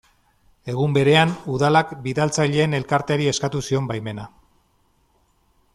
[0.71, 4.29] Egun berean, Udalak bidaltzaileen elkarteari eskatu zion baimena.